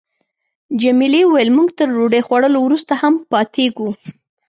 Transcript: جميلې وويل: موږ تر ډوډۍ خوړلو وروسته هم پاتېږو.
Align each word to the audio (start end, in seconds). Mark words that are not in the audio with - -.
جميلې 0.81 1.21
وويل: 1.27 1.49
موږ 1.57 1.67
تر 1.77 1.87
ډوډۍ 1.95 2.21
خوړلو 2.27 2.59
وروسته 2.63 2.93
هم 3.01 3.13
پاتېږو. 3.31 3.89